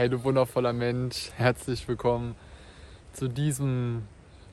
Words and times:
Hey 0.00 0.08
du 0.08 0.24
wundervoller 0.24 0.72
Mensch, 0.72 1.30
herzlich 1.36 1.86
willkommen 1.86 2.34
zu 3.12 3.28
diesem 3.28 4.04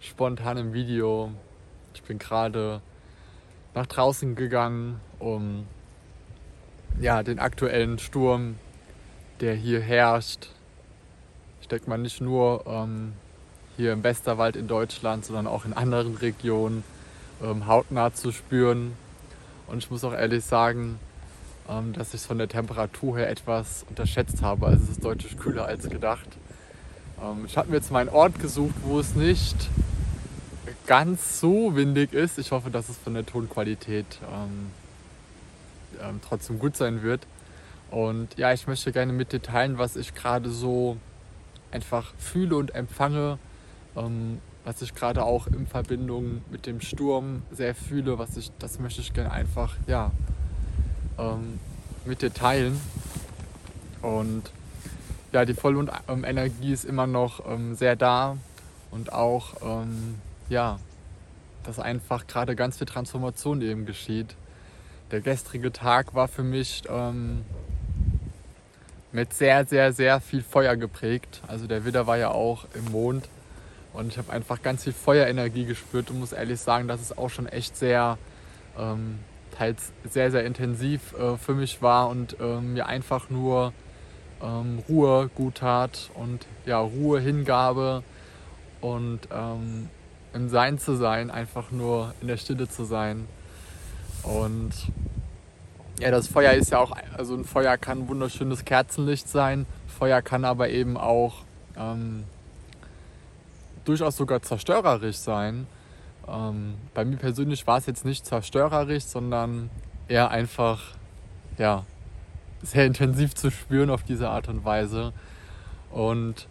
spontanen 0.01 0.73
Video. 0.73 1.31
Ich 1.93 2.03
bin 2.03 2.19
gerade 2.19 2.81
nach 3.73 3.85
draußen 3.85 4.35
gegangen, 4.35 4.99
um 5.19 5.65
ja, 6.99 7.23
den 7.23 7.39
aktuellen 7.39 7.97
Sturm, 7.97 8.59
der 9.39 9.53
hier 9.55 9.79
herrscht, 9.79 10.49
ich 11.61 11.69
denke 11.69 11.89
mal 11.89 11.97
nicht 11.97 12.19
nur 12.19 12.65
ähm, 12.67 13.13
hier 13.77 13.93
im 13.93 14.03
Westerwald 14.03 14.57
in 14.57 14.67
Deutschland, 14.67 15.23
sondern 15.23 15.47
auch 15.47 15.63
in 15.63 15.71
anderen 15.71 16.15
Regionen 16.17 16.83
ähm, 17.41 17.67
hautnah 17.67 18.13
zu 18.13 18.33
spüren. 18.33 18.97
Und 19.67 19.77
ich 19.77 19.89
muss 19.89 20.03
auch 20.03 20.11
ehrlich 20.11 20.43
sagen, 20.43 20.99
ähm, 21.69 21.93
dass 21.93 22.09
ich 22.09 22.21
es 22.21 22.25
von 22.25 22.37
der 22.37 22.47
Temperatur 22.47 23.17
her 23.17 23.29
etwas 23.29 23.85
unterschätzt 23.89 24.41
habe. 24.41 24.67
Also 24.67 24.83
es 24.83 24.89
ist 24.91 25.03
deutlich 25.03 25.37
kühler 25.37 25.65
als 25.65 25.89
gedacht. 25.89 26.27
Ähm, 27.21 27.45
ich 27.45 27.57
habe 27.57 27.69
mir 27.69 27.77
jetzt 27.77 27.91
meinen 27.91 28.09
Ort 28.09 28.39
gesucht, 28.39 28.75
wo 28.83 28.99
es 28.99 29.15
nicht 29.15 29.69
ganz 30.85 31.39
so 31.39 31.75
windig 31.75 32.13
ist. 32.13 32.39
Ich 32.39 32.51
hoffe, 32.51 32.69
dass 32.69 32.89
es 32.89 32.97
von 32.97 33.13
der 33.13 33.25
Tonqualität 33.25 34.05
ähm, 34.33 34.71
ähm, 36.01 36.21
trotzdem 36.27 36.59
gut 36.59 36.75
sein 36.75 37.03
wird. 37.03 37.21
Und 37.91 38.37
ja, 38.37 38.53
ich 38.53 38.67
möchte 38.67 38.91
gerne 38.91 39.13
mit 39.13 39.31
dir 39.31 39.41
teilen, 39.41 39.77
was 39.77 39.95
ich 39.95 40.13
gerade 40.13 40.49
so 40.49 40.97
einfach 41.71 42.13
fühle 42.17 42.55
und 42.55 42.75
empfange, 42.75 43.37
ähm, 43.95 44.39
was 44.65 44.81
ich 44.81 44.93
gerade 44.93 45.23
auch 45.23 45.47
in 45.47 45.65
Verbindung 45.67 46.41
mit 46.51 46.65
dem 46.65 46.81
Sturm 46.81 47.43
sehr 47.51 47.75
fühle, 47.75 48.17
was 48.17 48.35
ich, 48.35 48.51
das 48.59 48.79
möchte 48.79 49.01
ich 49.01 49.13
gerne 49.13 49.31
einfach 49.31 49.75
ja, 49.87 50.11
ähm, 51.17 51.59
mit 52.05 52.21
dir 52.21 52.33
teilen. 52.33 52.79
Und 54.01 54.51
ja, 55.31 55.45
die 55.45 55.53
Voll- 55.53 55.75
und 55.75 55.91
ähm, 56.07 56.23
ist 56.61 56.85
immer 56.85 57.07
noch 57.07 57.45
ähm, 57.49 57.75
sehr 57.75 57.95
da 57.95 58.37
und 58.91 59.11
auch, 59.11 59.55
ähm, 59.61 60.15
ja, 60.49 60.79
dass 61.63 61.79
einfach 61.79 62.27
gerade 62.27 62.55
ganz 62.55 62.77
viel 62.77 62.87
Transformation 62.87 63.61
eben 63.61 63.85
geschieht. 63.85 64.35
Der 65.11 65.21
gestrige 65.21 65.71
Tag 65.71 66.15
war 66.15 66.27
für 66.27 66.43
mich 66.43 66.83
ähm, 66.89 67.43
mit 69.11 69.33
sehr, 69.33 69.65
sehr, 69.65 69.93
sehr 69.93 70.21
viel 70.21 70.41
Feuer 70.41 70.75
geprägt. 70.75 71.41
Also 71.47 71.67
der 71.67 71.85
Widder 71.85 72.07
war 72.07 72.17
ja 72.17 72.29
auch 72.31 72.65
im 72.73 72.91
Mond 72.91 73.27
und 73.93 74.09
ich 74.09 74.17
habe 74.17 74.31
einfach 74.31 74.61
ganz 74.61 74.83
viel 74.83 74.93
Feuerenergie 74.93 75.65
gespürt 75.65 76.09
und 76.09 76.19
muss 76.19 76.31
ehrlich 76.31 76.59
sagen, 76.59 76.87
dass 76.87 77.01
es 77.01 77.17
auch 77.17 77.29
schon 77.29 77.47
echt 77.47 77.75
sehr, 77.75 78.17
ähm, 78.77 79.19
teils 79.57 79.91
sehr, 80.03 80.31
sehr 80.31 80.45
intensiv 80.45 81.13
äh, 81.13 81.37
für 81.37 81.53
mich 81.53 81.81
war 81.81 82.09
und 82.09 82.39
äh, 82.39 82.61
mir 82.61 82.85
einfach 82.85 83.29
nur 83.29 83.73
ähm, 84.41 84.79
Ruhe 84.87 85.29
gut 85.33 85.55
tat 85.55 86.11
und 86.13 86.45
ja, 86.65 86.79
Ruhe, 86.79 87.19
Hingabe 87.19 88.03
und 88.81 89.21
ähm, 89.31 89.89
im 90.33 90.49
Sein 90.49 90.77
zu 90.77 90.95
sein, 90.95 91.31
einfach 91.31 91.71
nur 91.71 92.13
in 92.21 92.27
der 92.27 92.37
Stille 92.37 92.69
zu 92.69 92.83
sein. 92.83 93.27
Und 94.23 94.71
ja, 95.99 96.11
das 96.11 96.27
Feuer 96.27 96.53
ist 96.53 96.71
ja 96.71 96.79
auch, 96.79 96.95
also 97.17 97.33
ein 97.35 97.43
Feuer 97.43 97.77
kann 97.77 97.99
ein 98.01 98.07
wunderschönes 98.07 98.65
Kerzenlicht 98.65 99.27
sein. 99.27 99.65
Feuer 99.87 100.21
kann 100.21 100.45
aber 100.45 100.69
eben 100.69 100.97
auch 100.97 101.43
ähm, 101.75 102.25
durchaus 103.85 104.17
sogar 104.17 104.41
zerstörerisch 104.41 105.17
sein. 105.17 105.65
Ähm, 106.27 106.75
bei 106.93 107.05
mir 107.05 107.17
persönlich 107.17 107.65
war 107.67 107.77
es 107.77 107.85
jetzt 107.85 108.05
nicht 108.05 108.25
zerstörerisch, 108.25 109.05
sondern 109.05 109.69
eher 110.07 110.29
einfach, 110.29 110.95
ja, 111.57 111.85
sehr 112.61 112.85
intensiv 112.85 113.35
zu 113.35 113.51
spüren 113.51 113.89
auf 113.89 114.03
diese 114.03 114.29
Art 114.29 114.47
und 114.47 114.65
Weise. 114.65 115.13
Und 115.91 116.47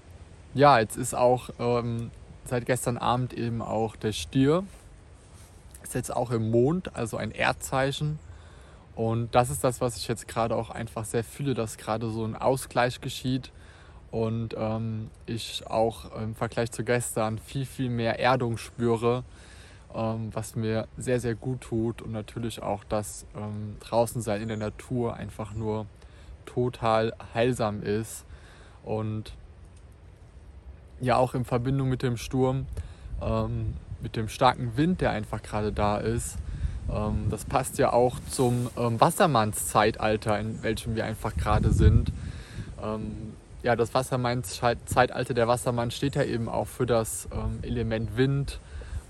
ja, 0.54 0.78
jetzt 0.78 0.96
ist 0.96 1.14
auch 1.14 1.50
ähm, 1.58 2.10
seit 2.44 2.66
gestern 2.66 2.96
Abend 2.96 3.32
eben 3.32 3.60
auch 3.60 3.96
der 3.96 4.12
Stier. 4.12 4.64
Ist 5.82 5.94
jetzt 5.94 6.14
auch 6.14 6.30
im 6.30 6.50
Mond, 6.50 6.96
also 6.96 7.16
ein 7.16 7.30
Erdzeichen. 7.30 8.18
Und 8.94 9.34
das 9.34 9.50
ist 9.50 9.62
das, 9.62 9.80
was 9.80 9.96
ich 9.96 10.08
jetzt 10.08 10.26
gerade 10.26 10.56
auch 10.56 10.70
einfach 10.70 11.04
sehr 11.04 11.22
fühle, 11.22 11.52
dass 11.52 11.76
gerade 11.76 12.08
so 12.10 12.24
ein 12.24 12.34
Ausgleich 12.34 13.00
geschieht 13.00 13.52
und 14.10 14.54
ähm, 14.56 15.10
ich 15.26 15.64
auch 15.66 16.10
im 16.16 16.34
Vergleich 16.34 16.72
zu 16.72 16.84
gestern 16.84 17.38
viel, 17.38 17.66
viel 17.66 17.90
mehr 17.90 18.18
Erdung 18.18 18.56
spüre, 18.56 19.24
was 19.92 20.56
mir 20.56 20.88
sehr, 20.98 21.20
sehr 21.20 21.34
gut 21.34 21.62
tut 21.62 22.02
und 22.02 22.12
natürlich 22.12 22.62
auch 22.62 22.84
das 22.84 23.24
ähm, 23.34 23.76
Draußensein 23.80 24.42
in 24.42 24.48
der 24.48 24.58
Natur 24.58 25.14
einfach 25.14 25.54
nur 25.54 25.86
total 26.44 27.14
heilsam 27.32 27.82
ist 27.82 28.26
und 28.84 29.32
ja 31.00 31.16
auch 31.16 31.34
in 31.34 31.44
Verbindung 31.44 31.88
mit 31.88 32.02
dem 32.02 32.16
Sturm, 32.16 32.66
ähm, 33.22 33.74
mit 34.02 34.16
dem 34.16 34.28
starken 34.28 34.76
Wind, 34.76 35.00
der 35.00 35.10
einfach 35.10 35.42
gerade 35.42 35.72
da 35.72 35.98
ist, 35.98 36.38
ähm, 36.90 37.26
das 37.30 37.44
passt 37.44 37.78
ja 37.78 37.92
auch 37.92 38.18
zum 38.30 38.70
ähm, 38.76 39.00
Wassermannszeitalter, 39.00 40.38
in 40.38 40.62
welchem 40.62 40.94
wir 40.94 41.04
einfach 41.04 41.36
gerade 41.36 41.72
sind. 41.72 42.12
Ähm, 42.82 43.34
ja, 43.62 43.74
das 43.74 43.94
Wassermannszeitalter, 43.94 45.34
der 45.34 45.48
Wassermann 45.48 45.90
steht 45.90 46.14
ja 46.14 46.22
eben 46.22 46.48
auch 46.48 46.68
für 46.68 46.86
das 46.86 47.28
Element 47.62 48.16
Wind. 48.16 48.60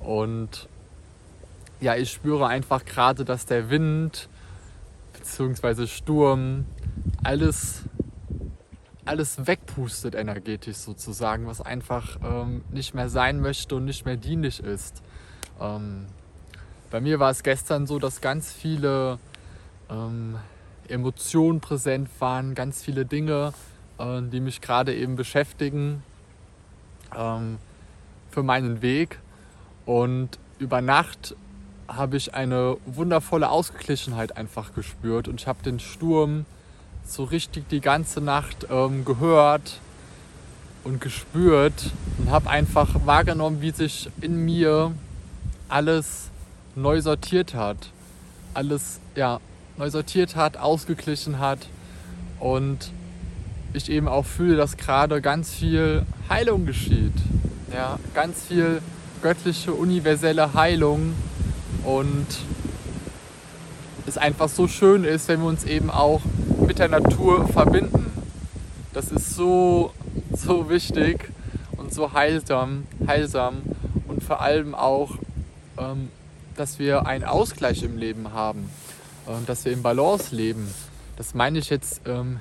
Und 0.01 0.69
ja, 1.81 1.95
ich 1.97 2.11
spüre 2.11 2.47
einfach 2.47 2.85
gerade, 2.85 3.25
dass 3.25 3.47
der 3.47 3.71
Wind 3.71 4.29
bzw. 5.13 5.87
Sturm 5.87 6.65
alles, 7.23 7.83
alles 9.05 9.47
wegpustet 9.47 10.15
energetisch 10.15 10.77
sozusagen, 10.77 11.47
was 11.47 11.61
einfach 11.61 12.19
ähm, 12.25 12.63
nicht 12.71 12.95
mehr 12.95 13.09
sein 13.09 13.41
möchte 13.41 13.77
und 13.77 13.85
nicht 13.85 14.05
mehr 14.05 14.17
dienlich 14.17 14.61
ist. 14.61 15.03
Ähm, 15.61 16.07
bei 16.91 17.01
mir 17.01 17.19
war 17.19 17.31
es 17.31 17.43
gestern 17.43 17.87
so, 17.87 17.99
dass 17.99 18.21
ganz 18.21 18.53
viele 18.53 19.19
ähm, 19.91 20.37
Emotionen 20.89 21.61
präsent 21.61 22.09
waren, 22.21 22.55
ganz 22.55 22.83
viele 22.83 23.05
Dinge, 23.05 23.53
äh, 23.99 24.23
die 24.23 24.41
mich 24.41 24.61
gerade 24.61 24.95
eben 24.95 25.17
beschäftigen 25.17 26.03
ähm, 27.17 27.59
für 28.31 28.43
meinen 28.43 28.83
Weg. 28.83 29.19
Und 29.87 30.31
über 30.59 30.83
Nacht 30.83 31.35
habe 31.89 32.17
ich 32.17 32.35
eine 32.35 32.77
wundervolle 32.85 33.49
Ausgeglichenheit 33.49 34.37
einfach 34.37 34.75
gespürt 34.75 35.29
und 35.29 35.41
ich 35.41 35.47
habe 35.47 35.63
den 35.63 35.79
Sturm 35.79 36.45
so 37.07 37.25
richtig 37.25 37.69
die 37.69 37.81
ganze 37.81 38.21
Nacht 38.21 38.67
ähm, 38.71 39.05
gehört 39.05 39.79
und 40.83 41.01
gespürt 41.01 41.93
und 42.19 42.31
habe 42.31 42.51
einfach 42.51 42.89
wahrgenommen, 43.07 43.61
wie 43.61 43.71
sich 43.71 44.11
in 44.21 44.45
mir 44.45 44.93
alles 45.69 46.31
neu 46.75 47.01
sortiert 47.01 47.55
hat. 47.55 47.77
Alles 48.55 49.01
ja, 49.15 49.41
neu 49.77 49.91
sortiert 49.91 50.37
hat, 50.37 50.57
ausgeglichen 50.57 51.39
hat. 51.39 51.61
Und 52.41 52.91
ich 53.73 53.91
eben 53.91 54.09
auch 54.09 54.25
fühle, 54.25 54.57
dass 54.57 54.77
gerade 54.77 55.21
ganz 55.21 55.53
viel 55.53 56.05
Heilung 56.29 56.67
geschieht. 56.67 57.13
Ja, 57.73 57.99
ganz 58.15 58.45
viel 58.45 58.81
göttliche, 59.27 59.73
universelle 59.73 60.55
Heilung. 60.55 61.15
Und 61.85 62.27
es 64.07 64.17
einfach 64.17 64.49
so 64.49 64.69
schön 64.69 65.03
ist, 65.03 65.27
wenn 65.27 65.41
wir 65.41 65.49
uns 65.49 65.65
eben 65.65 65.91
auch 65.91 66.21
mit 66.65 66.79
der 66.79 66.89
Natur 66.89 67.49
verbinden. 67.49 68.07
Das 68.93 69.11
ist 69.11 69.35
so, 69.35 69.93
so 70.33 70.71
wichtig 70.71 71.33
und 71.77 71.93
so 71.93 72.13
heilsam, 72.13 72.85
heilsam 73.05 73.63
und 74.07 74.23
vor 74.23 74.41
allem 74.41 74.77
auch 74.77 75.11
ähm, 75.77 76.09
dass 76.57 76.79
wir 76.79 77.07
einen 77.07 77.25
Ausgleich 77.25 77.83
im 77.83 77.99
Leben 77.99 78.33
haben 78.33 78.71
und 79.27 79.49
dass 79.49 79.65
wir 79.65 79.73
im 79.73 79.83
Balance 79.83 80.35
leben. 80.35 80.73
Das 81.17 81.35
meine 81.35 81.59
ich 81.59 81.69
jetzt, 81.69 82.01
ähm, 82.07 82.41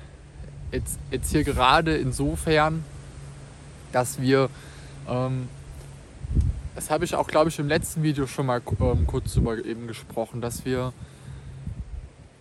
jetzt, 0.72 1.00
jetzt 1.12 1.32
hier 1.32 1.44
gerade 1.44 1.98
insofern, 1.98 2.84
dass 3.92 4.22
wir, 4.22 4.50
ähm, 5.10 5.50
das 6.76 6.90
habe 6.90 7.06
ich 7.06 7.16
auch, 7.16 7.28
glaube 7.28 7.50
ich, 7.50 7.58
im 7.60 7.68
letzten 7.68 8.04
Video 8.04 8.28
schon 8.28 8.46
mal 8.46 8.62
ähm, 8.80 9.08
kurz 9.08 9.34
darüber 9.34 9.64
eben 9.64 9.88
gesprochen, 9.88 10.42
dass 10.42 10.66
wir 10.66 10.94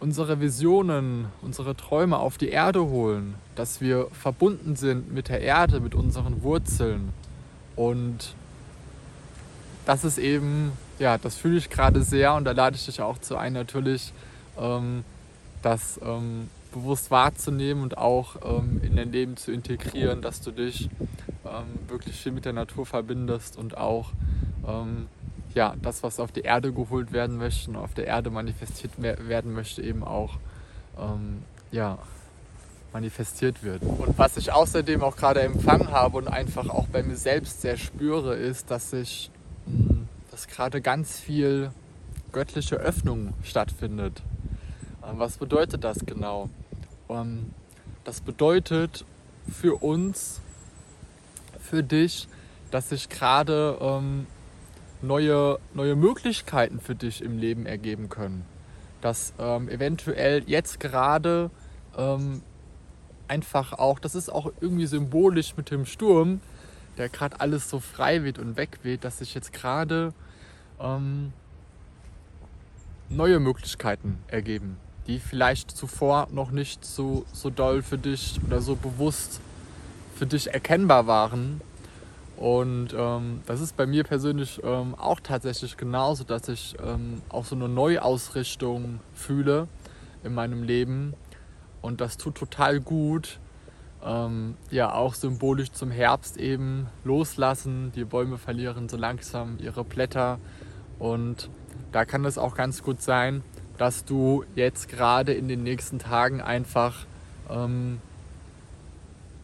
unsere 0.01 0.41
Visionen, 0.41 1.27
unsere 1.41 1.77
Träume 1.77 2.19
auf 2.19 2.37
die 2.37 2.49
Erde 2.49 2.85
holen, 2.85 3.37
dass 3.55 3.81
wir 3.81 4.09
verbunden 4.13 4.77
sind 4.77 5.13
mit 5.13 5.29
der 5.29 5.41
Erde, 5.41 5.81
mit 5.81 5.95
unseren 5.95 6.43
Wurzeln. 6.43 7.13
Und 7.77 8.35
das 9.87 10.05
ist 10.05 10.19
eben 10.19 10.73
ja, 10.99 11.19
das 11.19 11.37
fühle 11.37 11.59
ich 11.59 11.71
gerade 11.71 12.03
sehr 12.03 12.35
und 12.35 12.45
da 12.45 12.53
lade 12.53 12.77
ich 12.77 12.85
dich 12.87 13.01
auch 13.01 13.19
zu 13.19 13.37
ein, 13.37 13.53
natürlich 13.53 14.13
ähm, 14.59 15.05
das 15.63 16.01
ähm, 16.05 16.49
bewusst 16.73 17.11
wahrzunehmen 17.11 17.83
und 17.83 17.99
auch 17.99 18.37
ähm, 18.45 18.81
in 18.83 18.97
dein 18.97 19.13
Leben 19.13 19.37
zu 19.37 19.53
integrieren, 19.53 20.23
dass 20.23 20.41
du 20.41 20.51
dich 20.51 20.89
ähm, 21.55 21.89
wirklich 21.89 22.21
viel 22.21 22.33
mit 22.33 22.45
der 22.45 22.53
Natur 22.53 22.87
verbindest 22.87 23.57
und 23.57 23.77
auch 23.77 24.13
ähm, 24.67 25.09
ja, 25.55 25.75
das, 25.81 26.03
was 26.03 26.19
auf 26.19 26.33
die 26.33 26.41
Erde 26.41 26.73
geholt 26.73 27.13
werden 27.13 27.37
möchte 27.37 27.71
und 27.71 27.77
auf 27.77 27.95
der 27.95 28.07
Erde 28.07 28.31
manifestiert 28.31 28.93
werden 29.01 29.53
möchte, 29.53 29.83
eben 29.83 30.03
auch 30.03 30.39
ähm, 30.99 31.43
ja, 31.71 31.99
manifestiert 32.93 33.63
wird. 33.63 33.83
Und 33.83 34.19
was 34.19 34.37
ich 34.37 34.53
außerdem 34.53 35.03
auch 35.03 35.17
gerade 35.17 35.41
empfangen 35.43 35.91
habe 35.91 36.17
und 36.19 36.29
einfach 36.29 36.69
auch 36.69 36.87
bei 36.87 37.03
mir 37.03 37.17
selbst 37.17 37.61
sehr 37.61 37.77
spüre, 37.77 38.35
ist, 38.35 38.71
dass 38.71 38.93
ich, 38.93 39.31
hm, 39.67 40.09
dass 40.31 40.49
gerade 40.49 40.81
ganz 40.81 41.19
viel 41.19 41.71
göttliche 42.33 42.77
Öffnung 42.77 43.33
stattfindet. 43.43 44.23
Ähm, 45.09 45.19
was 45.19 45.39
bedeutet 45.39 45.85
das 45.85 45.99
genau? 46.05 46.51
Ähm, 47.09 47.51
das 48.05 48.21
bedeutet 48.21 49.05
für 49.49 49.83
uns, 49.83 50.41
für 51.65 51.83
dich, 51.83 52.29
dass 52.71 52.91
sich 52.91 53.09
gerade 53.09 53.79
ähm, 53.81 54.27
neue, 55.03 55.59
neue 55.75 55.97
Möglichkeiten 55.97 56.81
für 56.81 56.95
dich 56.95 57.23
im 57.23 57.39
Leben 57.39 57.67
ergeben 57.67 58.09
können. 58.09 58.45
Dass 59.01 59.33
ähm, 59.39 59.69
eventuell 59.69 60.43
jetzt 60.47 60.81
gerade 60.81 61.51
ähm, 61.97 62.43
einfach 63.29 63.73
auch, 63.73 63.99
das 63.99 64.15
ist 64.15 64.31
auch 64.31 64.53
irgendwie 64.61 64.87
symbolisch 64.87 65.57
mit 65.57 65.71
dem 65.71 65.87
Sturm, 65.87 66.41
der 66.99 67.09
gerade 67.09 67.41
alles 67.41 67.69
so 67.69 67.81
frei 67.81 68.25
weht 68.25 68.39
und 68.39 68.57
wegweht, 68.57 69.05
dass 69.05 69.19
sich 69.19 69.35
jetzt 69.35 69.53
gerade 69.53 70.13
ähm, 70.81 71.33
neue 73.09 73.41
Möglichkeiten 73.41 74.19
ergeben, 74.29 74.77
die 75.07 75.19
vielleicht 75.19 75.71
zuvor 75.71 76.29
noch 76.31 76.51
nicht 76.51 76.85
so, 76.85 77.25
so 77.33 77.51
doll 77.51 77.83
für 77.83 77.99
dich 77.99 78.41
oder 78.47 78.61
so 78.61 78.77
bewusst 78.77 79.41
für 80.15 80.27
dich 80.27 80.53
erkennbar 80.53 81.07
waren. 81.07 81.61
Und 82.37 82.95
ähm, 82.97 83.43
das 83.47 83.61
ist 83.61 83.77
bei 83.77 83.87
mir 83.87 84.05
persönlich 84.05 84.61
ähm, 84.65 84.95
auch 84.97 85.21
tatsächlich 85.21 85.77
genauso, 85.77 86.25
dass 86.25 86.49
ich 86.49 86.77
ähm, 86.85 87.23
auch 87.29 87.45
so 87.45 87.55
eine 87.55 87.69
Neuausrichtung 87.69 89.01
fühle 89.13 89.69
in 90.25 90.35
meinem 90.35 90.63
Leben. 90.63 91.15
Und 91.81 92.01
das 92.01 92.17
tut 92.17 92.35
total 92.35 92.81
gut. 92.81 93.39
Ähm, 94.05 94.57
ja, 94.71 94.93
auch 94.93 95.15
symbolisch 95.15 95.71
zum 95.73 95.91
Herbst 95.91 96.37
eben 96.37 96.89
loslassen. 97.05 97.93
Die 97.95 98.05
Bäume 98.05 98.37
verlieren 98.37 98.89
so 98.89 98.97
langsam 98.97 99.59
ihre 99.61 99.85
Blätter. 99.85 100.39
Und 100.99 101.49
da 101.93 102.05
kann 102.05 102.25
es 102.25 102.37
auch 102.37 102.57
ganz 102.57 102.83
gut 102.83 103.01
sein, 103.01 103.43
dass 103.79 104.05
du 104.05 104.45
jetzt 104.55 104.89
gerade 104.89 105.33
in 105.33 105.49
den 105.49 105.63
nächsten 105.63 105.99
Tagen 105.99 106.41
einfach 106.41 107.07
ähm, 107.49 108.01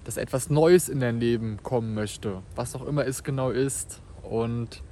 dass 0.04 0.16
etwas 0.16 0.50
Neues 0.50 0.88
in 0.88 1.00
dein 1.00 1.20
Leben 1.20 1.62
kommen 1.62 1.94
möchte, 1.94 2.42
was 2.54 2.74
auch 2.74 2.86
immer 2.86 3.06
es 3.06 3.22
genau 3.22 3.50
ist. 3.50 4.00
Und 4.22 4.82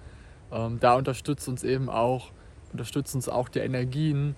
ähm, 0.52 0.78
da 0.80 0.94
unterstützt 0.94 1.48
uns 1.48 1.64
eben 1.64 1.88
auch, 1.88 2.30
unterstützt 2.72 3.14
uns 3.14 3.28
auch 3.28 3.48
die 3.48 3.60
Energien, 3.60 4.34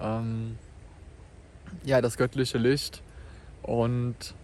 ähm, 0.00 0.56
ja, 1.84 2.00
das 2.00 2.16
göttliche 2.16 2.58
Licht. 2.58 3.02
Und 3.62 4.34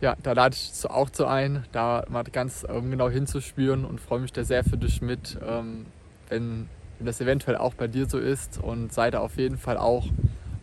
ja, 0.00 0.16
da 0.22 0.32
lade 0.32 0.54
ich 0.54 0.88
auch 0.88 1.10
zu 1.10 1.26
ein, 1.26 1.64
da 1.72 2.04
mal 2.08 2.22
ganz 2.24 2.64
ähm, 2.68 2.90
genau 2.90 3.10
hinzuspüren 3.10 3.84
und 3.84 4.00
freue 4.00 4.20
mich 4.20 4.32
da 4.32 4.44
sehr 4.44 4.64
für 4.64 4.76
dich 4.76 5.02
mit, 5.02 5.38
ähm, 5.46 5.86
wenn, 6.28 6.68
wenn 6.98 7.06
das 7.06 7.20
eventuell 7.20 7.56
auch 7.56 7.74
bei 7.74 7.88
dir 7.88 8.08
so 8.08 8.18
ist. 8.18 8.58
Und 8.58 8.92
sei 8.92 9.10
da 9.10 9.20
auf 9.20 9.36
jeden 9.36 9.58
Fall 9.58 9.76
auch 9.76 10.06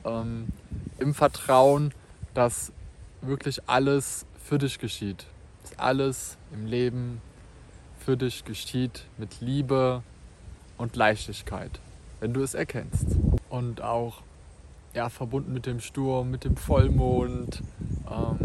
ähm, 0.05 0.47
im 0.99 1.13
Vertrauen, 1.13 1.93
dass 2.33 2.71
wirklich 3.27 3.67
alles 3.67 4.25
für 4.43 4.57
dich 4.57 4.79
geschieht. 4.79 5.25
Dass 5.63 5.79
alles 5.79 6.37
im 6.53 6.65
Leben 6.65 7.21
für 7.99 8.17
dich 8.17 8.45
geschieht 8.45 9.05
mit 9.17 9.41
Liebe 9.41 10.03
und 10.77 10.95
Leichtigkeit, 10.95 11.79
wenn 12.19 12.33
du 12.33 12.43
es 12.43 12.53
erkennst. 12.53 13.07
Und 13.49 13.81
auch 13.81 14.21
ja, 14.93 15.09
verbunden 15.09 15.53
mit 15.53 15.65
dem 15.65 15.79
Sturm, 15.81 16.31
mit 16.31 16.43
dem 16.43 16.55
Vollmond, 16.55 17.61
ähm, 18.09 18.37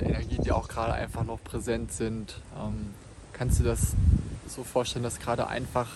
die 0.00 0.04
Energien, 0.04 0.42
die 0.42 0.52
auch 0.52 0.68
gerade 0.68 0.92
einfach 0.94 1.24
noch 1.24 1.42
präsent 1.42 1.92
sind, 1.92 2.40
ähm, 2.58 2.94
kannst 3.32 3.60
du 3.60 3.64
das 3.64 3.94
so 4.46 4.64
vorstellen, 4.64 5.02
dass 5.02 5.18
gerade 5.18 5.48
einfach 5.48 5.88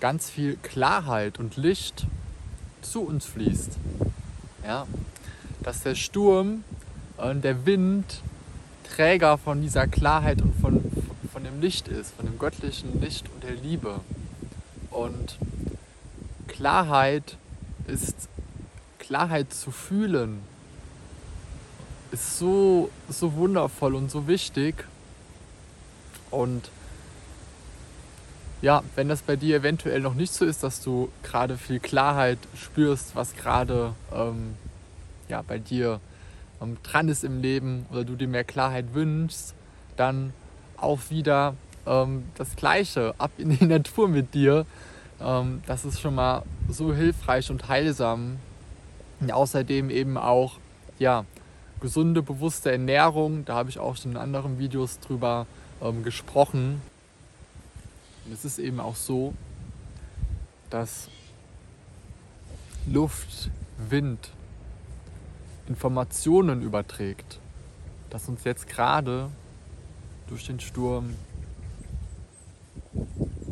ganz 0.00 0.28
viel 0.28 0.56
Klarheit 0.56 1.38
und 1.38 1.56
Licht 1.56 2.06
zu 2.82 3.02
uns 3.02 3.24
fließt. 3.24 3.78
Ja? 4.64 4.86
Dass 5.62 5.82
der 5.82 5.94
Sturm 5.94 6.64
und 7.22 7.44
der 7.44 7.64
Wind 7.66 8.20
Träger 8.82 9.38
von 9.38 9.62
dieser 9.62 9.86
Klarheit 9.86 10.42
und 10.42 10.54
von, 10.60 10.82
von 11.32 11.44
dem 11.44 11.60
Licht 11.60 11.88
ist, 11.88 12.14
von 12.14 12.26
dem 12.26 12.38
göttlichen 12.38 13.00
Licht 13.00 13.26
und 13.32 13.42
der 13.42 13.54
Liebe. 13.54 14.00
Und 14.90 15.38
Klarheit 16.48 17.38
ist 17.86 18.28
Klarheit 18.98 19.52
zu 19.54 19.70
fühlen, 19.70 20.40
ist 22.10 22.38
so, 22.38 22.90
so 23.08 23.32
wundervoll 23.34 23.94
und 23.94 24.10
so 24.10 24.26
wichtig. 24.26 24.84
Und 26.30 26.70
ja, 28.60 28.82
wenn 28.94 29.08
das 29.08 29.22
bei 29.22 29.36
dir 29.36 29.56
eventuell 29.56 30.00
noch 30.00 30.14
nicht 30.14 30.34
so 30.34 30.44
ist, 30.44 30.62
dass 30.62 30.82
du 30.82 31.08
gerade 31.22 31.56
viel 31.56 31.80
Klarheit 31.80 32.38
spürst, 32.54 33.16
was 33.16 33.34
gerade 33.34 33.94
ähm, 34.12 34.54
ja, 35.28 35.40
bei 35.42 35.58
dir 35.58 35.94
ähm, 35.94 36.11
dran 36.82 37.08
ist 37.08 37.24
im 37.24 37.40
Leben 37.40 37.86
oder 37.90 38.04
du 38.04 38.16
dir 38.16 38.28
mehr 38.28 38.44
Klarheit 38.44 38.94
wünschst, 38.94 39.54
dann 39.96 40.32
auch 40.76 40.98
wieder 41.10 41.54
ähm, 41.86 42.24
das 42.36 42.56
Gleiche 42.56 43.14
ab 43.18 43.30
in 43.38 43.56
die 43.56 43.64
Natur 43.66 44.08
mit 44.08 44.34
dir. 44.34 44.66
Ähm, 45.20 45.62
das 45.66 45.84
ist 45.84 46.00
schon 46.00 46.14
mal 46.14 46.42
so 46.68 46.94
hilfreich 46.94 47.50
und 47.50 47.68
heilsam. 47.68 48.38
Und 49.20 49.32
außerdem 49.32 49.90
eben 49.90 50.16
auch 50.16 50.58
ja, 50.98 51.24
gesunde, 51.80 52.22
bewusste 52.22 52.72
Ernährung. 52.72 53.44
Da 53.44 53.54
habe 53.54 53.70
ich 53.70 53.78
auch 53.78 53.96
schon 53.96 54.12
in 54.12 54.16
anderen 54.16 54.58
Videos 54.58 54.98
drüber 55.00 55.46
ähm, 55.80 56.02
gesprochen. 56.02 56.82
Und 58.24 58.32
es 58.32 58.44
ist 58.44 58.58
eben 58.58 58.80
auch 58.80 58.96
so, 58.96 59.34
dass 60.70 61.08
Luft, 62.86 63.50
Wind, 63.78 64.30
Informationen 65.68 66.62
überträgt, 66.62 67.38
dass 68.10 68.28
uns 68.28 68.44
jetzt 68.44 68.68
gerade 68.68 69.30
durch 70.28 70.46
den 70.46 70.60
Sturm 70.60 71.14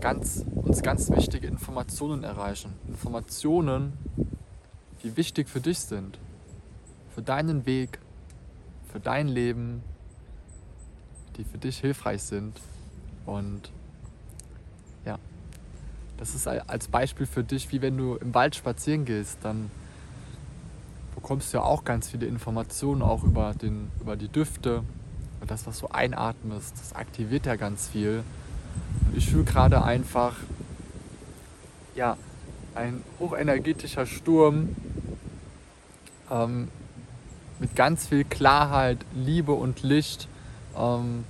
ganz, 0.00 0.45
uns 0.55 0.83
ganz 0.83 1.11
wichtige 1.11 1.47
Informationen 1.47 2.25
erreichen. 2.25 2.73
Informationen, 2.88 3.93
die 5.02 5.17
wichtig 5.17 5.49
für 5.49 5.61
dich 5.61 5.79
sind, 5.79 6.19
für 7.14 7.23
deinen 7.23 7.67
Weg, 7.67 7.99
für 8.93 9.00
dein 9.00 9.29
Leben, 9.29 9.83
die 11.37 11.45
für 11.45 11.59
dich 11.59 11.79
hilfreich 11.79 12.23
sind. 12.23 12.61
Und 13.26 13.71
ja, 15.05 15.19
das 16.17 16.35
ist 16.35 16.47
als 16.47 16.88
Beispiel 16.88 17.26
für 17.26 17.45
dich, 17.45 17.71
wie 17.73 17.83
wenn 17.83 17.97
du 17.97 18.17
im 18.17 18.35
Wald 18.35 18.57
spazieren 18.57 19.05
gehst, 19.05 19.38
dann 19.43 19.71
bekommst 21.31 21.55
du 21.55 21.59
ja 21.59 21.63
auch 21.63 21.85
ganz 21.85 22.09
viele 22.09 22.27
Informationen 22.27 23.03
auch 23.03 23.23
über, 23.23 23.55
den, 23.55 23.93
über 24.01 24.17
die 24.17 24.27
Düfte. 24.27 24.83
Und 25.41 25.49
das, 25.49 25.65
was 25.65 25.79
du 25.79 25.87
einatmest, 25.87 26.73
das 26.77 26.93
aktiviert 26.93 27.47
ja 27.47 27.55
ganz 27.55 27.87
viel. 27.87 28.25
Und 29.07 29.17
ich 29.17 29.31
fühle 29.31 29.45
gerade 29.45 29.85
einfach, 29.85 30.35
ja, 31.95 32.17
ein 32.75 33.05
hochenergetischer 33.21 34.07
Sturm 34.07 34.71
ähm, 36.33 36.67
mit 37.61 37.77
ganz 37.77 38.09
viel 38.09 38.25
Klarheit, 38.25 38.99
Liebe 39.15 39.53
und 39.53 39.85
Licht, 39.85 40.27
ähm, 40.77 41.23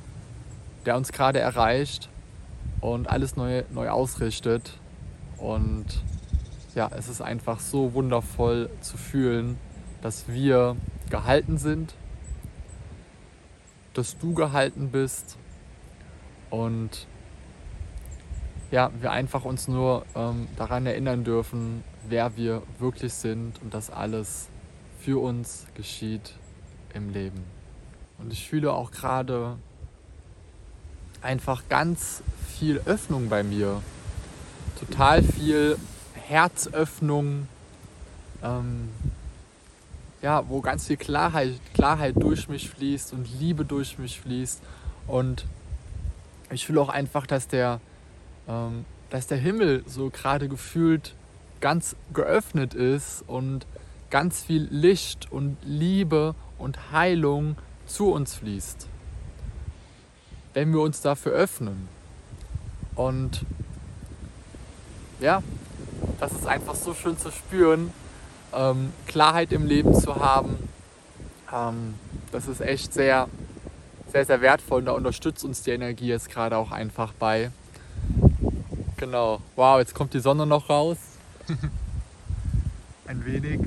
der 0.87 0.97
uns 0.97 1.13
gerade 1.13 1.41
erreicht 1.41 2.09
und 2.81 3.07
alles 3.07 3.37
neu, 3.37 3.65
neu 3.71 3.91
ausrichtet. 3.91 4.79
Und 5.37 5.85
ja, 6.75 6.89
es 6.97 7.07
ist 7.09 7.21
einfach 7.21 7.61
so 7.61 7.93
wundervoll 7.93 8.71
zu 8.81 8.97
fühlen 8.97 9.59
dass 10.03 10.29
wir 10.29 10.77
gehalten 11.11 11.59
sind, 11.59 11.95
dass 13.95 14.19
du 14.19 14.35
gehalten 14.35 14.91
bist 14.91 15.37
und 16.51 17.07
ja, 18.71 18.91
wir 19.01 19.11
einfach 19.11 19.45
uns 19.45 19.67
nur 19.67 20.07
ähm, 20.15 20.47
daran 20.57 20.87
erinnern 20.87 21.25
dürfen, 21.25 21.83
wer 22.09 22.37
wir 22.37 22.63
wirklich 22.79 23.13
sind 23.15 23.61
und 23.63 23.75
dass 23.75 23.91
alles 23.91 24.49
für 25.01 25.21
uns 25.21 25.67
geschieht 25.75 26.35
im 26.95 27.11
Leben. 27.11 27.43
Und 28.19 28.33
ich 28.33 28.49
fühle 28.49 28.73
auch 28.73 28.91
gerade 28.93 29.57
einfach 31.23 31.65
ganz 31.69 32.23
viel 32.57 32.81
Öffnung 32.85 33.29
bei 33.29 33.43
mir. 33.43 33.83
Total 34.79 35.23
viel 35.23 35.77
Herzöffnung. 36.15 37.49
Ähm, 38.43 38.89
ja, 40.23 40.49
wo 40.49 40.61
ganz 40.61 40.87
viel 40.87 40.97
Klarheit, 40.97 41.55
Klarheit 41.75 42.15
durch 42.19 42.49
mich 42.49 42.69
fließt 42.71 43.13
und 43.13 43.27
Liebe 43.41 43.65
durch 43.65 43.99
mich 43.99 44.21
fließt. 44.21 44.61
Und 45.07 45.47
ich 46.51 46.67
fühle 46.67 46.81
auch 46.81 46.89
einfach, 46.89 47.27
dass 47.27 47.49
der, 47.49 47.81
ähm, 48.49 48.85
dass 49.09 49.27
der 49.27 49.39
Himmel 49.39 49.83
so 49.87 50.11
gerade 50.11 50.49
gefühlt 50.49 51.15
ganz 51.61 51.97
geöffnet 52.13 52.75
ist 52.75 53.25
und 53.27 53.67
ganz 54.11 54.43
viel 54.43 54.67
Licht 54.71 55.31
und 55.31 55.57
Liebe 55.63 56.35
und 56.59 56.93
Heilung 56.93 57.57
zu 57.87 58.13
uns 58.13 58.35
fließt. 58.35 58.89
Wenn 60.53 60.73
wir 60.73 60.81
uns 60.81 61.01
dafür 61.01 61.33
öffnen. 61.33 61.89
Und 62.95 63.45
ja, 65.21 65.43
das 66.19 66.33
ist 66.33 66.47
einfach 66.47 66.75
so 66.75 66.93
schön 66.93 67.17
zu 67.17 67.31
spüren, 67.31 67.93
ähm, 68.55 68.93
Klarheit 69.07 69.53
im 69.53 69.67
Leben 69.67 69.95
zu 69.95 70.17
haben. 70.17 70.57
Ähm, 71.53 71.95
das 72.33 72.47
ist 72.47 72.61
echt 72.61 72.93
sehr, 72.93 73.29
sehr, 74.13 74.25
sehr 74.25 74.41
wertvoll 74.41 74.81
und 74.81 74.87
da 74.87 74.93
unterstützt 74.93 75.45
uns 75.45 75.63
die 75.63 75.71
Energie 75.71 76.07
jetzt 76.07 76.31
gerade 76.31 76.57
auch 76.57 76.71
einfach 76.71 77.13
bei. 77.13 77.51
Genau. 78.97 79.41
Wow, 79.57 79.79
jetzt 79.79 79.95
kommt 79.95 80.15
die 80.15 80.21
Sonne 80.21 80.47
noch 80.47 80.69
raus. 80.69 80.99
Ein 83.07 83.25
wenig. 83.25 83.61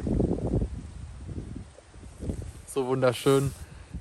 So 2.68 2.88
wunderschön. 2.88 3.52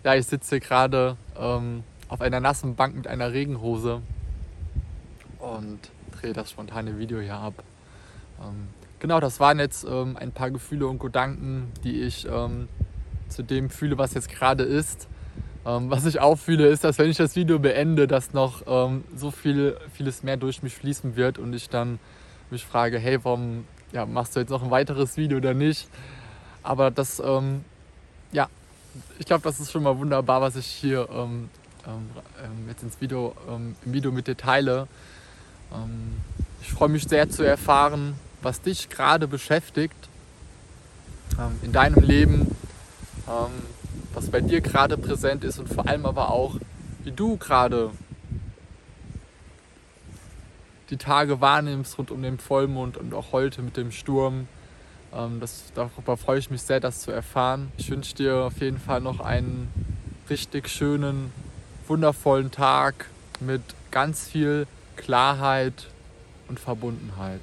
Ja, 0.04 0.14
ich 0.14 0.26
sitze 0.26 0.60
gerade 0.60 1.16
ähm, 1.38 1.84
auf 2.08 2.20
einer 2.20 2.40
nassen 2.40 2.74
Bank 2.74 2.94
mit 2.94 3.06
einer 3.06 3.32
Regenhose 3.32 4.02
und 5.38 5.78
drehe 6.12 6.32
das 6.32 6.50
spontane 6.50 6.98
Video 6.98 7.20
hier 7.20 7.36
ab. 7.36 7.54
Ähm, 8.40 8.68
genau, 9.02 9.18
das 9.18 9.40
waren 9.40 9.58
jetzt 9.58 9.84
ähm, 9.84 10.16
ein 10.16 10.30
paar 10.30 10.52
Gefühle 10.52 10.86
und 10.86 11.00
Gedanken, 11.00 11.72
die 11.82 12.02
ich 12.02 12.24
ähm, 12.24 12.68
zu 13.28 13.42
dem 13.42 13.68
fühle, 13.68 13.98
was 13.98 14.14
jetzt 14.14 14.30
gerade 14.30 14.62
ist. 14.62 15.08
Ähm, 15.66 15.90
was 15.90 16.06
ich 16.06 16.20
auch 16.20 16.36
fühle, 16.36 16.68
ist, 16.68 16.84
dass 16.84 16.98
wenn 16.98 17.10
ich 17.10 17.16
das 17.16 17.34
Video 17.34 17.58
beende, 17.58 18.06
dass 18.06 18.32
noch 18.32 18.62
ähm, 18.66 19.02
so 19.16 19.32
viel, 19.32 19.76
vieles 19.92 20.22
mehr 20.22 20.36
durch 20.36 20.62
mich 20.62 20.76
fließen 20.76 21.16
wird 21.16 21.38
und 21.38 21.52
ich 21.52 21.68
dann 21.68 21.98
mich 22.50 22.64
frage, 22.64 22.98
hey, 22.98 23.18
warum 23.24 23.64
ja, 23.90 24.06
machst 24.06 24.36
du 24.36 24.40
jetzt 24.40 24.50
noch 24.50 24.62
ein 24.62 24.70
weiteres 24.70 25.16
Video 25.16 25.38
oder 25.38 25.52
nicht? 25.52 25.88
Aber 26.62 26.92
das, 26.92 27.20
ähm, 27.24 27.64
ja, 28.30 28.48
ich 29.18 29.26
glaube, 29.26 29.42
das 29.42 29.58
ist 29.58 29.72
schon 29.72 29.82
mal 29.82 29.98
wunderbar, 29.98 30.40
was 30.40 30.54
ich 30.54 30.66
hier 30.66 31.08
ähm, 31.12 31.50
jetzt 32.68 32.84
ins 32.84 33.00
Video, 33.00 33.34
im 33.48 33.74
Video 33.84 34.12
mit 34.12 34.28
dir 34.28 34.36
teile. 34.36 34.86
ich 36.60 36.70
freue 36.70 36.88
mich 36.88 37.02
sehr 37.02 37.28
zu 37.28 37.42
erfahren, 37.42 38.14
was 38.42 38.60
dich 38.60 38.88
gerade 38.88 39.28
beschäftigt 39.28 39.96
in 41.62 41.72
deinem 41.72 42.02
Leben 42.02 42.54
was 44.14 44.30
bei 44.30 44.40
dir 44.40 44.60
gerade 44.60 44.96
präsent 44.96 45.44
ist 45.44 45.58
und 45.58 45.68
vor 45.68 45.88
allem 45.88 46.06
aber 46.06 46.30
auch, 46.30 46.56
wie 47.04 47.12
du 47.12 47.36
gerade 47.36 47.90
die 50.90 50.96
Tage 50.96 51.40
wahrnimmst 51.40 51.98
rund 51.98 52.10
um 52.10 52.22
den 52.22 52.38
Vollmond 52.38 52.96
und 52.96 53.14
auch 53.14 53.32
heute 53.32 53.62
mit 53.62 53.76
dem 53.76 53.90
Sturm. 53.90 54.46
Ähm, 55.14 55.40
das, 55.40 55.64
darüber 55.74 56.16
freue 56.16 56.38
ich 56.38 56.50
mich 56.50 56.62
sehr, 56.62 56.80
das 56.80 57.00
zu 57.00 57.10
erfahren. 57.10 57.72
Ich 57.78 57.90
wünsche 57.90 58.14
dir 58.14 58.36
auf 58.36 58.60
jeden 58.60 58.78
Fall 58.78 59.00
noch 59.00 59.20
einen 59.20 59.68
richtig 60.28 60.68
schönen, 60.68 61.32
wundervollen 61.88 62.50
Tag 62.50 63.06
mit 63.40 63.62
ganz 63.90 64.28
viel 64.28 64.66
Klarheit 64.96 65.86
und 66.48 66.60
Verbundenheit. 66.60 67.40